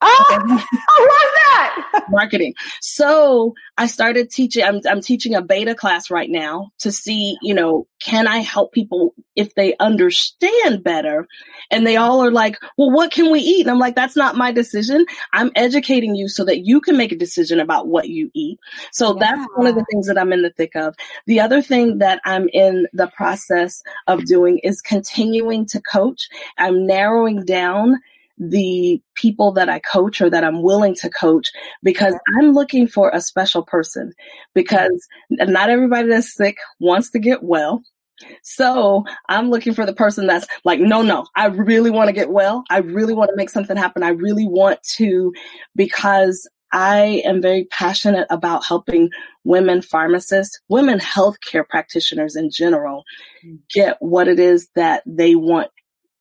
[0.07, 2.05] Oh, I love that.
[2.09, 2.53] Marketing.
[2.79, 7.53] So I started teaching, I'm, I'm teaching a beta class right now to see, you
[7.53, 11.27] know, can I help people if they understand better?
[11.71, 13.61] And they all are like, well, what can we eat?
[13.61, 15.05] And I'm like, that's not my decision.
[15.33, 18.59] I'm educating you so that you can make a decision about what you eat.
[18.91, 19.19] So yeah.
[19.19, 20.95] that's one of the things that I'm in the thick of.
[21.25, 26.29] The other thing that I'm in the process of doing is continuing to coach.
[26.57, 28.01] I'm narrowing down
[28.37, 31.47] the people that I coach or that I'm willing to coach
[31.83, 34.13] because I'm looking for a special person
[34.53, 37.81] because not everybody that's sick wants to get well.
[38.43, 42.29] So I'm looking for the person that's like, no, no, I really want to get
[42.29, 42.63] well.
[42.69, 44.03] I really want to make something happen.
[44.03, 45.33] I really want to
[45.75, 49.09] because I am very passionate about helping
[49.43, 53.03] women pharmacists, women healthcare practitioners in general
[53.45, 53.59] mm.
[53.69, 55.69] get what it is that they want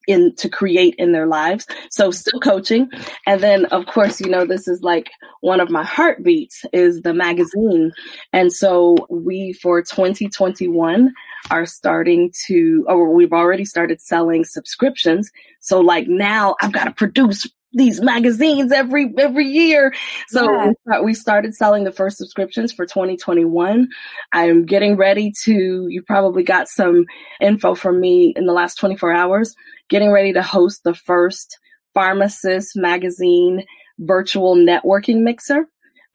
[0.07, 1.67] in to create in their lives.
[1.91, 2.91] So still coaching.
[3.27, 7.15] And then of course, you know, this is like one of my heartbeats is the
[7.15, 7.93] magazine.
[8.33, 11.13] And so we for 2021
[11.51, 15.31] are starting to or we've already started selling subscriptions.
[15.61, 19.93] So like now I've got to produce these magazines every every year.
[20.29, 21.01] So yeah.
[21.01, 23.89] we started selling the first subscriptions for 2021.
[24.33, 25.89] I'm getting ready to.
[25.89, 27.05] You probably got some
[27.41, 29.55] info from me in the last 24 hours.
[29.89, 31.59] Getting ready to host the first
[31.97, 33.65] PharmaSis magazine
[33.99, 35.67] virtual networking mixer.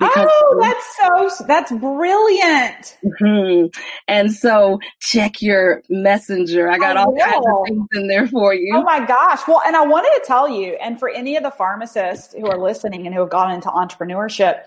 [0.02, 2.98] oh, that's so, that's brilliant.
[3.04, 3.68] Mm-hmm.
[4.08, 6.70] And so check your messenger.
[6.70, 8.78] I got I all kinds of things in there for you.
[8.78, 9.42] Oh my gosh.
[9.46, 12.58] Well, and I wanted to tell you, and for any of the pharmacists who are
[12.58, 14.62] listening and who have gone into entrepreneurship,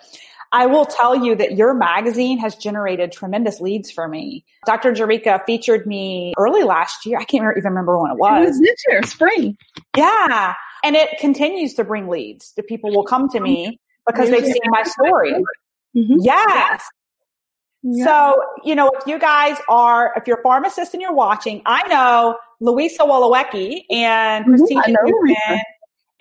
[0.53, 4.45] I will tell you that your magazine has generated tremendous leads for me.
[4.67, 4.93] Dr.
[4.93, 7.19] Jerrica featured me early last year.
[7.19, 8.43] I can't even remember when it was.
[8.43, 9.57] It was this year, spring.
[9.97, 10.55] Yeah.
[10.85, 12.53] And it continues to bring leads.
[12.57, 15.33] The people will come to me because they've seen my story.
[15.97, 16.17] Mm-hmm.
[16.21, 16.85] Yes.
[17.83, 18.05] Yeah.
[18.05, 21.89] So, you know, if you guys are, if you're a pharmacist and you're watching, I
[21.89, 24.45] know Louisa Wolowecki and.
[24.45, 25.59] Christina mm-hmm.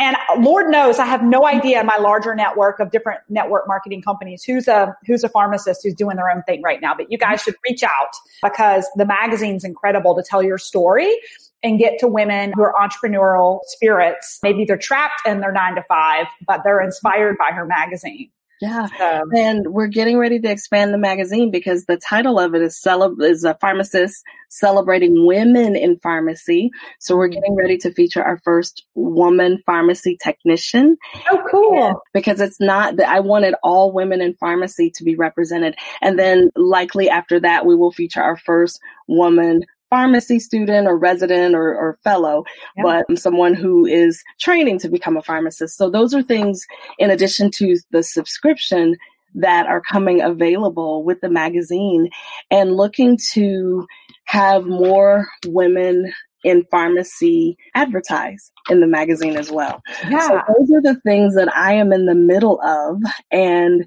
[0.02, 4.02] And Lord knows I have no idea in my larger network of different network marketing
[4.02, 6.96] companies who's a who's a pharmacist who's doing their own thing right now.
[6.96, 8.10] But you guys should reach out
[8.42, 11.16] because the magazine's incredible to tell your story
[11.62, 14.40] and get to women who are entrepreneurial spirits.
[14.42, 18.32] Maybe they're trapped in their nine to five, but they're inspired by her magazine.
[18.62, 18.88] Yeah.
[19.02, 22.80] Um, and we're getting ready to expand the magazine because the title of it is
[22.80, 26.70] celeb is a pharmacist celebrating women in pharmacy.
[27.00, 30.98] So we're getting ready to feature our first woman pharmacy technician.
[31.32, 32.02] Oh, cool.
[32.14, 35.76] because it's not that I wanted all women in pharmacy to be represented.
[36.02, 41.54] And then likely after that, we will feature our first woman pharmacy student or resident
[41.54, 42.44] or, or fellow,
[42.78, 42.84] yeah.
[42.84, 45.78] but someone who is training to become a pharmacist.
[45.78, 46.66] So those are things
[46.98, 48.96] in addition to the subscription
[49.36, 52.10] that are coming available with the magazine
[52.50, 53.86] and looking to
[54.26, 56.12] have more women
[56.44, 59.82] in pharmacy advertise in the magazine as well.
[60.10, 60.28] Yeah.
[60.28, 63.00] So those are the things that I am in the middle of.
[63.30, 63.86] And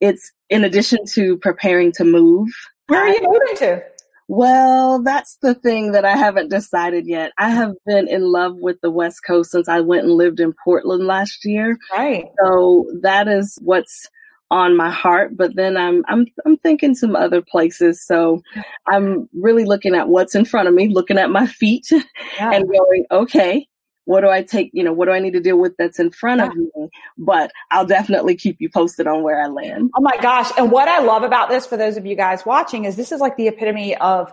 [0.00, 2.48] it's in addition to preparing to move.
[2.88, 3.82] Where are you moving to?
[4.28, 7.32] Well, that's the thing that I haven't decided yet.
[7.36, 10.54] I have been in love with the West Coast since I went and lived in
[10.64, 11.78] Portland last year.
[11.92, 12.24] Right.
[12.42, 14.08] So that is what's
[14.50, 18.04] on my heart, but then I'm I'm I'm thinking some other places.
[18.06, 18.40] So
[18.86, 22.52] I'm really looking at what's in front of me, looking at my feet yeah.
[22.52, 23.66] and going, okay,
[24.04, 26.10] what do I take, you know, what do I need to deal with that's in
[26.10, 26.48] front yeah.
[26.48, 26.90] of me?
[27.16, 29.90] But I'll definitely keep you posted on where I land.
[29.96, 30.50] Oh my gosh.
[30.58, 33.20] And what I love about this for those of you guys watching is this is
[33.20, 34.32] like the epitome of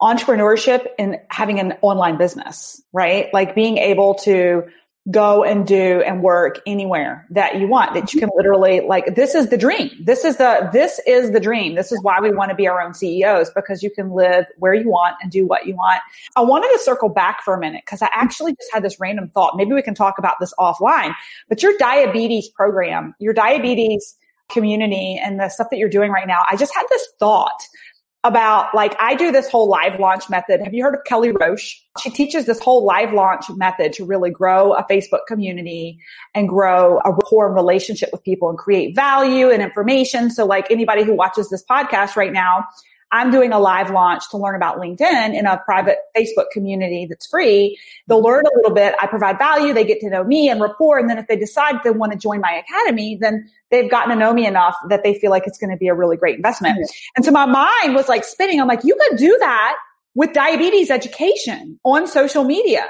[0.00, 3.32] entrepreneurship and having an online business, right?
[3.32, 4.64] Like being able to
[5.10, 9.34] go and do and work anywhere that you want that you can literally like this
[9.34, 9.90] is the dream.
[10.00, 11.74] This is the this is the dream.
[11.74, 14.74] This is why we want to be our own ceos because you can live where
[14.74, 16.00] you want and do what you want.
[16.36, 19.28] I wanted to circle back for a minute because i actually just had this random
[19.30, 19.56] thought.
[19.56, 21.14] Maybe we can talk about this offline
[21.48, 24.16] but your diabetes program your diabetes
[24.48, 27.66] community and the stuff that you're doing right now i just had this thought
[28.24, 30.60] about like I do this whole live launch method.
[30.62, 31.84] Have you heard of Kelly Roach?
[32.00, 35.98] She teaches this whole live launch method to really grow a Facebook community
[36.34, 40.30] and grow a rapport and relationship with people and create value and information.
[40.30, 42.64] So like anybody who watches this podcast right now,
[43.12, 47.26] I'm doing a live launch to learn about LinkedIn in a private Facebook community that's
[47.26, 47.78] free.
[48.08, 48.94] They'll learn a little bit.
[49.00, 49.74] I provide value.
[49.74, 50.98] They get to know me and rapport.
[50.98, 54.16] And then if they decide they want to join my academy, then they've gotten to
[54.16, 56.78] know me enough that they feel like it's going to be a really great investment.
[56.78, 57.12] Mm-hmm.
[57.16, 58.60] And so my mind was like spinning.
[58.60, 59.76] I'm like, you could do that
[60.14, 62.86] with diabetes education on social media.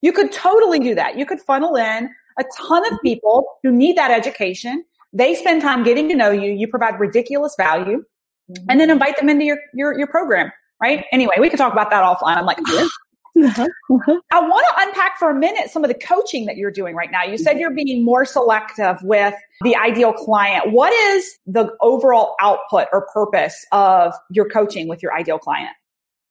[0.00, 1.18] You could totally do that.
[1.18, 2.08] You could funnel in
[2.38, 3.02] a ton of mm-hmm.
[3.02, 4.84] people who need that education.
[5.12, 6.50] They spend time getting to know you.
[6.50, 8.04] You provide ridiculous value
[8.50, 8.64] mm-hmm.
[8.68, 10.52] and then invite them into your, your, your program.
[10.80, 11.04] Right.
[11.10, 12.36] Anyway, we could talk about that offline.
[12.36, 12.58] I'm like,
[13.44, 13.68] uh-huh.
[13.90, 14.20] Uh-huh.
[14.32, 17.10] I want to unpack for a minute some of the coaching that you're doing right
[17.10, 17.22] now.
[17.24, 17.60] You said mm-hmm.
[17.60, 20.72] you're being more selective with the ideal client.
[20.72, 25.70] What is the overall output or purpose of your coaching with your ideal client?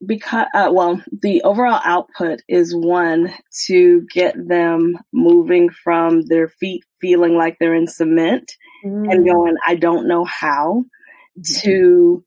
[0.06, 3.34] Because, uh, well, the overall output is one
[3.68, 8.52] to get them moving from their feet feeling like they're in cement
[8.86, 9.12] mm.
[9.12, 10.86] and going, I don't know how.
[11.44, 12.25] To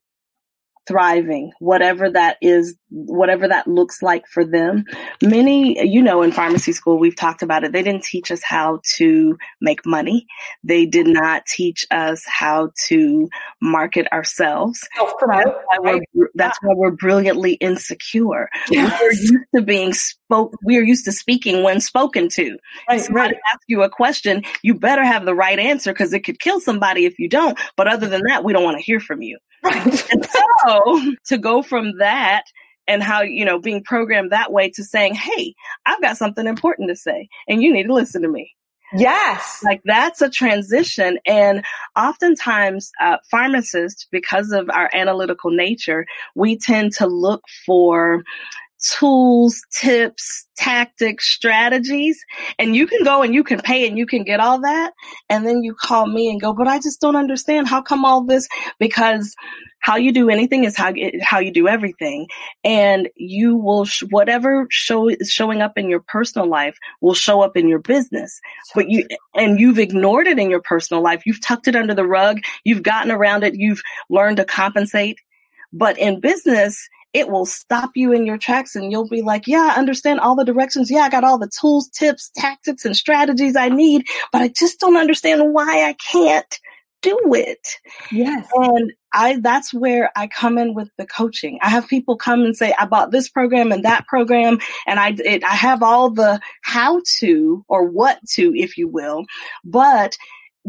[0.88, 4.84] thriving, whatever that is, whatever that looks like for them.
[5.22, 7.72] Many, you know, in pharmacy school, we've talked about it.
[7.72, 10.26] They didn't teach us how to make money.
[10.64, 13.28] They did not teach us how to
[13.60, 14.80] market ourselves.
[14.96, 15.54] Self-promote.
[16.34, 18.48] That's why we're brilliantly insecure.
[18.70, 18.98] Yes.
[19.00, 22.56] We're used to being spoke, we are used to speaking when spoken to.
[22.88, 23.34] Right, so right.
[23.52, 27.04] ask you a question, you better have the right answer because it could kill somebody
[27.04, 27.58] if you don't.
[27.76, 29.38] But other than that, we don't want to hear from you.
[29.62, 30.10] Right.
[30.12, 30.26] and
[30.64, 32.44] so to go from that
[32.86, 35.54] and how, you know, being programmed that way to saying, Hey,
[35.86, 38.54] I've got something important to say and you need to listen to me.
[38.96, 39.60] Yes.
[39.62, 41.18] Like that's a transition.
[41.26, 41.62] And
[41.94, 48.22] oftentimes, uh, pharmacists, because of our analytical nature, we tend to look for
[48.78, 52.18] tools, tips, tactics, strategies,
[52.58, 54.92] and you can go and you can pay and you can get all that.
[55.28, 57.68] And then you call me and go, but I just don't understand.
[57.68, 58.48] How come all this?
[58.78, 59.34] Because
[59.80, 62.26] how you do anything is how, how you do everything.
[62.64, 67.40] And you will, sh- whatever show is showing up in your personal life will show
[67.40, 68.40] up in your business.
[68.74, 71.22] But you, and you've ignored it in your personal life.
[71.26, 72.40] You've tucked it under the rug.
[72.64, 73.54] You've gotten around it.
[73.54, 75.18] You've learned to compensate.
[75.72, 79.72] But in business, it will stop you in your tracks and you'll be like, yeah,
[79.74, 80.90] I understand all the directions.
[80.90, 84.78] Yeah, I got all the tools, tips, tactics, and strategies I need, but I just
[84.78, 86.58] don't understand why I can't
[87.00, 87.76] do it.
[88.10, 88.48] Yes.
[88.54, 91.58] And I, that's where I come in with the coaching.
[91.62, 95.14] I have people come and say, I bought this program and that program and I,
[95.24, 99.24] it, I have all the how to or what to, if you will,
[99.64, 100.16] but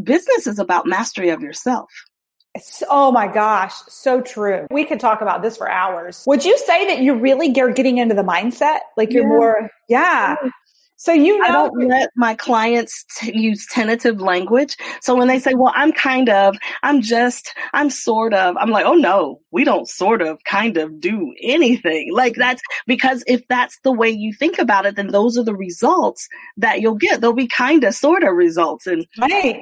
[0.02, 1.89] business is about mastery of yourself.
[2.89, 4.67] Oh my gosh, so true.
[4.72, 6.24] We could talk about this for hours.
[6.28, 8.80] Would you say that you really are getting into the mindset?
[8.98, 9.30] Like you're yeah.
[9.30, 10.36] more, yeah.
[11.00, 14.76] So you know, I don't let my clients t- use tentative language.
[15.00, 18.86] So when they say, "Well, I'm kind of, I'm just, I'm sort of," I'm like,
[18.86, 23.80] "Oh no, we don't sort of, kind of do anything." Like that's because if that's
[23.86, 27.22] the way you think about it, then those are the results that you'll get.
[27.22, 29.62] They'll be kind of, sort of results, and right.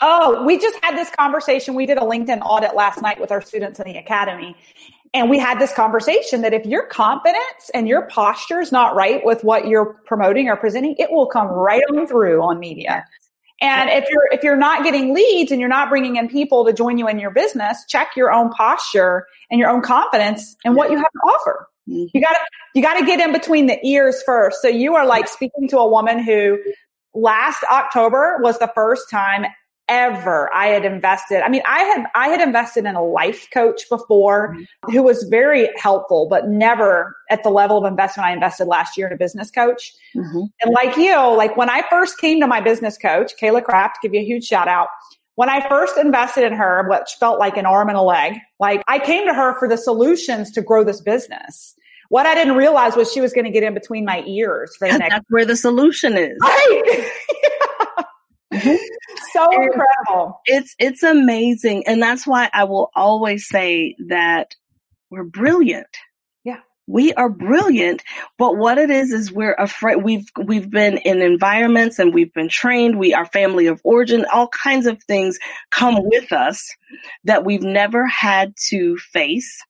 [0.00, 1.74] Oh, we just had this conversation.
[1.74, 4.56] We did a LinkedIn audit last night with our students in the academy.
[5.12, 9.24] And we had this conversation that if your confidence and your posture is not right
[9.24, 13.04] with what you're promoting or presenting, it will come right on through on media.
[13.60, 16.72] And if you're if you're not getting leads and you're not bringing in people to
[16.72, 20.90] join you in your business, check your own posture and your own confidence and what
[20.90, 21.68] you have to offer.
[21.88, 22.06] Mm-hmm.
[22.14, 22.40] You got to
[22.74, 24.62] you got to get in between the ears first.
[24.62, 26.58] So you are like speaking to a woman who
[27.14, 29.44] last October was the first time
[29.90, 31.44] ever I had invested.
[31.44, 34.92] I mean, I had, I had invested in a life coach before mm-hmm.
[34.92, 39.08] who was very helpful, but never at the level of investment I invested last year
[39.08, 39.92] in a business coach.
[40.16, 40.42] Mm-hmm.
[40.62, 44.14] And like you, like when I first came to my business coach, Kayla Kraft, give
[44.14, 44.88] you a huge shout out.
[45.34, 48.82] When I first invested in her, which felt like an arm and a leg, like
[48.86, 51.74] I came to her for the solutions to grow this business
[52.10, 54.88] What I didn't realize was she was going to get in between my ears for
[54.88, 55.10] the next.
[55.14, 56.36] That's where the solution is.
[56.42, 57.10] Right.
[58.52, 58.76] Mm-hmm.
[59.32, 60.40] so and incredible.
[60.46, 64.54] It's it's amazing, and that's why I will always say that
[65.10, 65.86] we're brilliant.
[66.44, 68.02] Yeah, we are brilliant,
[68.38, 70.02] but what it is is we're afraid.
[70.02, 72.98] We've we've been in environments and we've been trained.
[72.98, 74.26] We are family of origin.
[74.32, 75.38] All kinds of things
[75.70, 76.74] come with us
[77.24, 79.62] that we've never had to face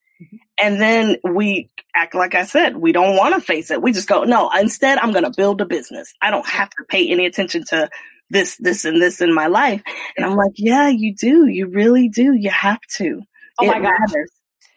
[0.58, 3.82] and then we act like I said, we don't want to face it.
[3.82, 6.12] We just go, no, instead I'm going to build a business.
[6.20, 7.88] I don't have to pay any attention to
[8.30, 9.82] this, this and this in my life.
[10.16, 11.46] And I'm like, yeah, you do.
[11.46, 12.34] You really do.
[12.34, 13.22] You have to.
[13.60, 14.12] Oh my gosh.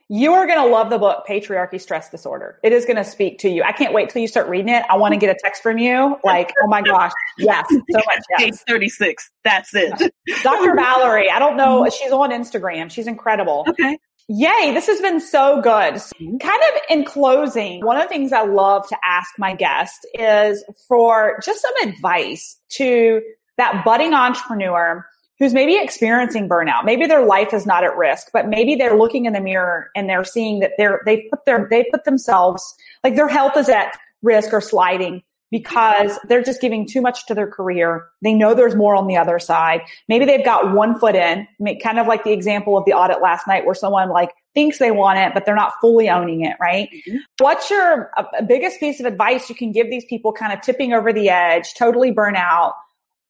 [0.10, 2.60] You are going to love the book, Patriarchy Stress Disorder.
[2.62, 3.64] It is going to speak to you.
[3.64, 4.84] I can't wait till you start reading it.
[4.90, 6.18] I want to get a text from you.
[6.24, 7.12] Like, oh my gosh.
[7.38, 7.66] Yes.
[7.70, 8.24] So much.
[8.30, 8.40] Yes.
[8.40, 9.32] Page 36.
[9.44, 10.14] That's it.
[10.44, 10.76] Dr.
[10.76, 11.32] Valerie.
[11.32, 11.90] I don't know.
[11.90, 12.92] She's on Instagram.
[12.92, 13.66] She's incredible.
[13.68, 13.98] Okay.
[14.30, 15.96] Yay, this has been so good.
[15.96, 16.38] Mm-hmm.
[16.38, 20.64] Kind of in closing, one of the things I love to ask my guests is
[20.88, 23.22] for just some advice to
[23.58, 25.06] that budding entrepreneur
[25.40, 26.86] who's maybe experiencing burnout.
[26.86, 30.10] Maybe their life is not at risk, but maybe they're looking in the mirror and
[30.10, 33.98] they're seeing that they're, they put their, they put themselves, like their health is at
[34.22, 38.08] risk or sliding because they're just giving too much to their career.
[38.24, 39.82] They know there's more on the other side.
[40.08, 41.48] Maybe they've got one foot in,
[41.82, 44.90] kind of like the example of the audit last night where someone like thinks they
[44.90, 46.90] want it, but they're not fully owning it, right?
[46.92, 47.18] Mm-hmm.
[47.40, 50.94] What's your uh, biggest piece of advice you can give these people kind of tipping
[50.94, 52.74] over the edge, totally burn out,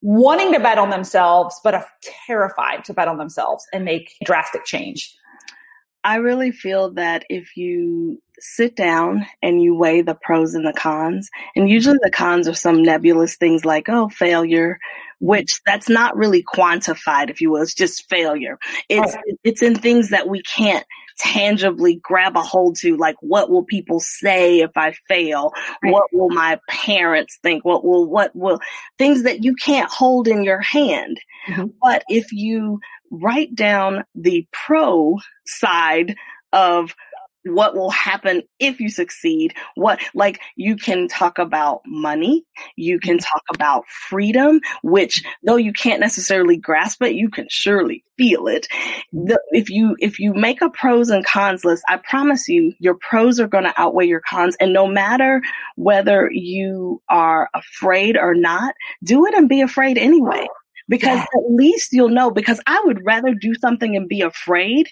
[0.03, 1.87] wanting to bet on themselves, but are
[2.27, 5.15] terrified to bet on themselves and make drastic change?
[6.03, 10.73] I really feel that if you sit down and you weigh the pros and the
[10.73, 14.77] cons, and usually the cons are some nebulous things like, oh, failure,
[15.19, 17.61] which that's not really quantified, if you will.
[17.61, 18.59] It's just failure.
[18.89, 19.35] It's, oh.
[19.45, 20.85] it's in things that we can't
[21.17, 25.51] tangibly grab a hold to, like what will people say if I fail?
[25.81, 25.91] Right.
[25.91, 27.63] What will my parents think?
[27.65, 28.59] What will, what will,
[28.97, 31.19] things that you can't hold in your hand.
[31.47, 31.67] Mm-hmm.
[31.81, 32.79] But if you
[33.11, 36.15] write down the pro side
[36.51, 36.93] of
[37.45, 42.43] what will happen if you succeed what like you can talk about money
[42.75, 43.23] you can mm-hmm.
[43.23, 48.67] talk about freedom which though you can't necessarily grasp it you can surely feel it.
[49.11, 52.95] The, if you if you make a pros and cons list i promise you your
[52.95, 54.55] pros are going to outweigh your cons.
[54.59, 55.41] And no matter
[55.75, 58.73] whether you are afraid or not
[59.03, 60.47] do it and be afraid anyway.
[60.89, 61.23] Because yeah.
[61.23, 64.89] at least you'll know because I would rather do something and be afraid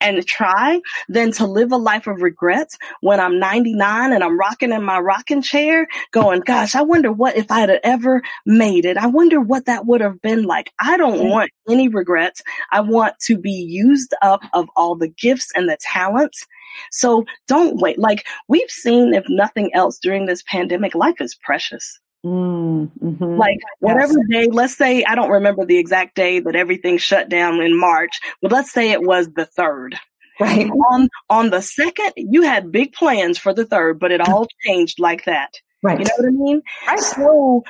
[0.00, 4.72] and try than to live a life of regrets when I'm 99 and I'm rocking
[4.72, 8.96] in my rocking chair going, gosh, I wonder what if I had ever made it.
[8.96, 10.72] I wonder what that would have been like.
[10.80, 11.28] I don't mm-hmm.
[11.28, 12.42] want any regrets.
[12.72, 16.46] I want to be used up of all the gifts and the talents.
[16.90, 17.98] So don't wait.
[17.98, 22.00] Like we've seen, if nothing else during this pandemic, life is precious.
[22.24, 24.46] Mm, hmm Like whatever yes.
[24.46, 28.18] day, let's say, I don't remember the exact day that everything shut down in March,
[28.40, 29.98] but let's say it was the third.
[30.40, 30.68] Right.
[30.68, 34.98] On, on the second, you had big plans for the third, but it all changed
[34.98, 35.54] like that.
[35.82, 35.98] Right.
[35.98, 36.62] You know what I mean?
[36.86, 36.98] Right.
[36.98, 37.62] So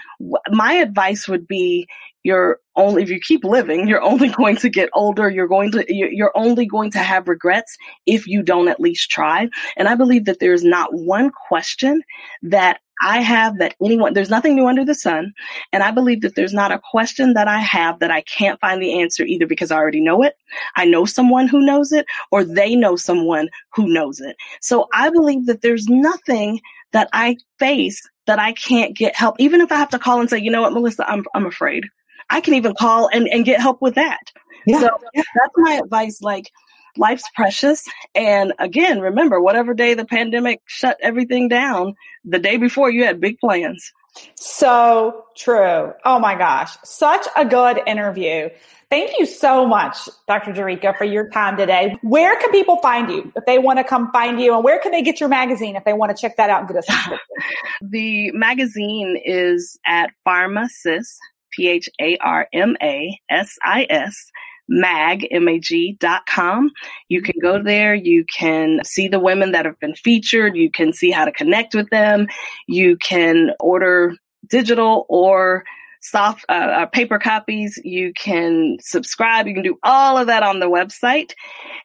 [0.51, 1.89] my advice would be
[2.23, 5.29] you're only, if you keep living, you're only going to get older.
[5.29, 7.77] You're going to, you're only going to have regrets
[8.07, 9.49] if you don't at least try.
[9.77, 12.03] And I believe that there's not one question
[12.43, 15.33] that I have that anyone, there's nothing new under the sun.
[15.73, 18.81] And I believe that there's not a question that I have that I can't find
[18.81, 20.37] the answer either because I already know it.
[20.77, 24.37] I know someone who knows it or they know someone who knows it.
[24.61, 26.61] So I believe that there's nothing
[26.93, 29.37] that I face that I can't get help.
[29.39, 31.85] Even if I have to call and say, you know what, Melissa, I'm, I'm afraid.
[32.31, 34.33] I can even call and, and get help with that.
[34.67, 34.81] Yeah.
[34.81, 36.23] So that's my advice.
[36.23, 36.51] Like,
[36.97, 37.85] life's precious.
[38.15, 43.21] And again, remember, whatever day the pandemic shut everything down, the day before you had
[43.21, 43.93] big plans.
[44.37, 45.93] So true.
[46.05, 46.77] Oh my gosh.
[46.85, 48.49] Such a good interview.
[48.91, 50.53] Thank you so much, Dr.
[50.53, 51.97] Jerrica, for your time today.
[52.03, 54.55] Where can people find you if they want to come find you?
[54.55, 56.69] And where can they get your magazine if they want to check that out and
[56.69, 57.19] get subscription?
[57.83, 61.17] the magazine is at PharmaSis,
[61.51, 64.31] P H A R M A S I S
[64.69, 66.71] mag, M-A-G dot com.
[67.09, 67.95] You can go there.
[67.95, 70.57] You can see the women that have been featured.
[70.57, 72.27] You can see how to connect with them.
[72.67, 74.15] You can order
[74.49, 75.65] digital or
[76.01, 77.81] soft uh, uh, paper copies.
[77.83, 79.47] You can subscribe.
[79.47, 81.33] You can do all of that on the website.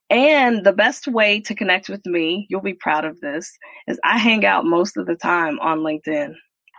[0.09, 3.57] And the best way to connect with me, you'll be proud of this,
[3.87, 6.33] is I hang out most of the time on LinkedIn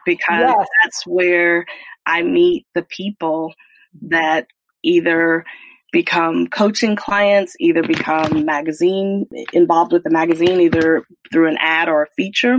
[0.05, 0.67] because yes.
[0.83, 1.65] that's where
[2.05, 3.55] I meet the people
[4.03, 4.47] that
[4.83, 5.45] either
[5.93, 12.03] become coaching clients, either become magazine involved with the magazine, either through an ad or
[12.03, 12.59] a feature,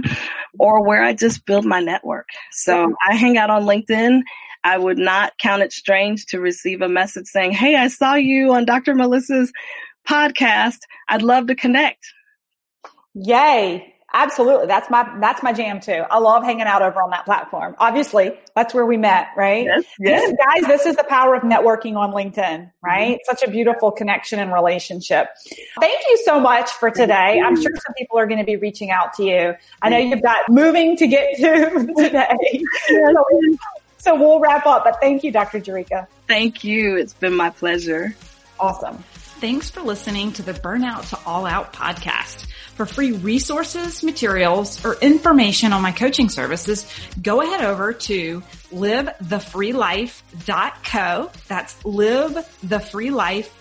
[0.59, 2.27] or where I just build my network.
[2.51, 4.21] So I hang out on LinkedIn.
[4.63, 8.53] I would not count it strange to receive a message saying, Hey, I saw you
[8.53, 8.93] on Dr.
[8.93, 9.51] Melissa's
[10.07, 10.79] podcast.
[11.07, 12.05] I'd love to connect.
[13.13, 13.90] Yay.
[14.13, 14.67] Absolutely.
[14.67, 16.03] That's my, that's my jam too.
[16.09, 17.75] I love hanging out over on that platform.
[17.79, 19.65] Obviously, that's where we met, right?
[19.65, 20.33] Yes, yes.
[20.49, 23.13] guys, this is the power of networking on LinkedIn, right?
[23.13, 23.35] Mm-hmm.
[23.35, 25.27] Such a beautiful connection and relationship.
[25.79, 27.41] Thank you so much for today.
[27.43, 29.53] I'm sure some people are going to be reaching out to you.
[29.81, 32.63] I know you've got moving to get to today.
[33.97, 35.59] so we'll wrap up, but thank you, Dr.
[35.59, 36.07] Jerrica.
[36.27, 36.97] Thank you.
[36.97, 38.15] It's been my pleasure.
[38.59, 39.03] Awesome.
[39.41, 42.45] Thanks for listening to the Burnout to All Out podcast.
[42.75, 46.85] For free resources, materials, or information on my coaching services,
[47.19, 51.31] go ahead over to livethefreelife.co.
[51.47, 53.60] That's livethefreelife.co